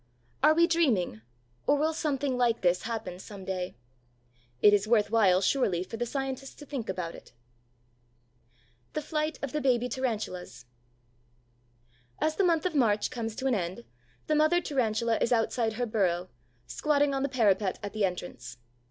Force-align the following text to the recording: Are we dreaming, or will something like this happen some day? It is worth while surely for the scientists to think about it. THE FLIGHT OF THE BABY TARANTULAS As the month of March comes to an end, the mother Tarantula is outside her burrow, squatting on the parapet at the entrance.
Are 0.41 0.55
we 0.55 0.65
dreaming, 0.65 1.21
or 1.67 1.77
will 1.77 1.93
something 1.93 2.35
like 2.35 2.61
this 2.61 2.81
happen 2.89 3.19
some 3.19 3.45
day? 3.45 3.75
It 4.59 4.73
is 4.73 4.87
worth 4.87 5.11
while 5.11 5.41
surely 5.41 5.83
for 5.83 5.95
the 5.97 6.07
scientists 6.07 6.55
to 6.55 6.65
think 6.65 6.89
about 6.89 7.13
it. 7.13 7.33
THE 8.93 9.03
FLIGHT 9.03 9.37
OF 9.43 9.51
THE 9.51 9.61
BABY 9.61 9.89
TARANTULAS 9.89 10.65
As 12.19 12.35
the 12.35 12.43
month 12.43 12.65
of 12.65 12.73
March 12.73 13.11
comes 13.11 13.35
to 13.35 13.45
an 13.45 13.53
end, 13.53 13.85
the 14.25 14.33
mother 14.33 14.59
Tarantula 14.59 15.19
is 15.21 15.31
outside 15.31 15.73
her 15.73 15.85
burrow, 15.85 16.29
squatting 16.65 17.13
on 17.13 17.21
the 17.21 17.29
parapet 17.29 17.77
at 17.83 17.93
the 17.93 18.03
entrance. 18.03 18.57